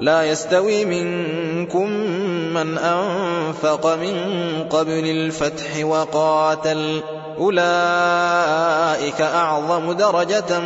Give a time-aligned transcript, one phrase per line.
[0.00, 1.90] لا يستوي منكم
[2.54, 4.16] من أنفق من
[4.70, 7.02] قبل الفتح وقاتل.
[7.38, 10.58] أولئك أعظم درجة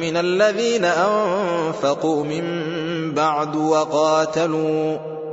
[0.00, 2.44] من الذين أنفقوا من
[3.14, 5.13] بعد وقاتلوا.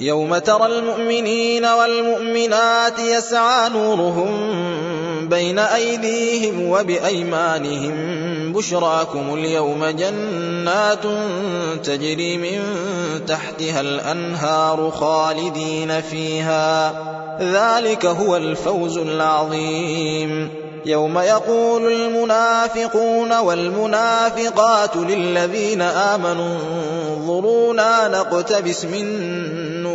[0.00, 4.30] يوم ترى المؤمنين والمؤمنات يسعى نورهم
[5.28, 7.92] بين أيديهم وبأيمانهم.
[8.52, 11.04] بشراكم اليوم جنات
[11.84, 12.60] تجري من
[13.26, 16.92] تحتها الأنهار خالدين فيها.
[17.40, 20.50] ذلك هو الفوز العظيم.
[20.86, 26.58] يوم يقول المنافقون والمنافقات للذين آمنوا
[27.16, 29.06] انظرونا نقتبس من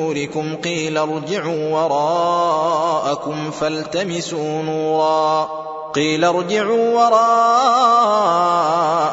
[0.05, 5.49] نوركم قيل ارجعوا وراءكم فالتمسوا نورا.
[5.95, 6.93] قيل ارجعوا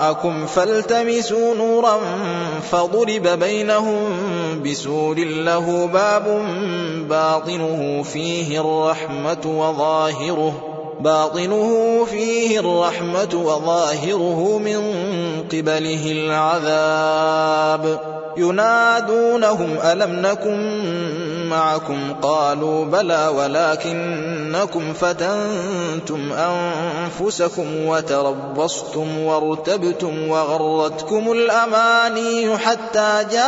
[0.02, 1.98] وراءكم فالتمسوا نورا
[2.70, 4.02] فضرب بينهم
[4.62, 6.46] بسور له باب
[7.08, 10.52] باطنه فيه الرحمة وظاهره
[11.00, 14.82] باطنه فيه الرحمة وظاهره من
[15.52, 18.11] قبله العذاب.
[18.36, 20.82] ينادونهم ألم نكن
[21.48, 33.42] معكم؟ قالوا بلى ولكنكم فتنتم أنفسكم وتربصتم وارتبتم وغرتكم الأماني حتى جاء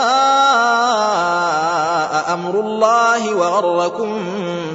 [2.35, 4.25] أمر الله وغركم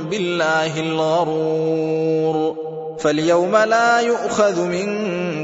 [0.10, 2.56] بالله الغرور.
[3.00, 5.09] فاليوم لا يؤخذ منكم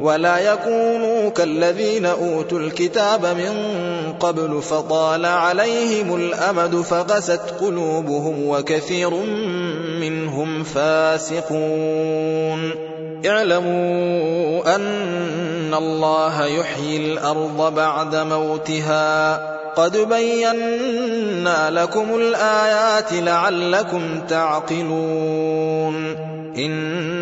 [0.00, 3.52] ولا يكونوا كالذين أوتوا الكتاب من
[4.20, 9.10] قبل فطال عليهم الأمد فغست قلوبهم وكثير
[10.00, 12.70] منهم فاسقون.
[13.26, 19.58] اعلموا أن الله يحيي الأرض بعد موتها.
[19.74, 25.87] قد بينا لكم الآيات لعلكم تعقلون.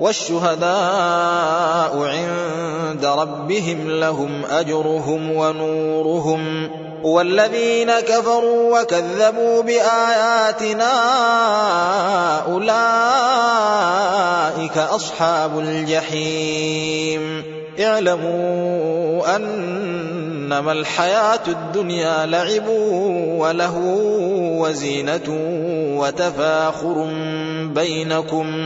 [0.00, 6.70] والشهداء عند ربهم لهم أجرهم ونورهم
[7.02, 10.92] والذين كفروا وكذبوا بآياتنا
[12.46, 12.78] أولئك
[14.78, 17.44] أصحاب الجحيم.
[17.80, 22.68] اعلموا أنما الحياة الدنيا لعب
[23.38, 23.78] وله
[24.60, 25.28] وزينة
[25.98, 27.08] وتفاخر
[27.74, 28.65] بينكم.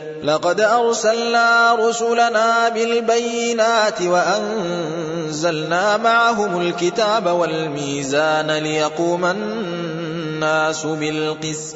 [0.23, 11.75] لقد أرسلنا رسلنا بالبينات وأنزلنا معهم الكتاب والميزان ليقوم الناس بالقسط.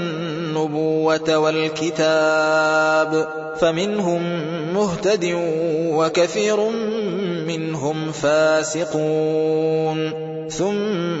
[0.51, 3.27] النبوة والكتاب
[3.59, 4.21] فمنهم
[4.73, 5.25] مهتد
[5.95, 6.69] وكثير
[7.47, 9.99] منهم فاسقون.
[10.49, 11.20] ثم